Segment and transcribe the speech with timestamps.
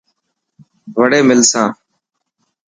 [0.95, 1.69] وڙي ملسان.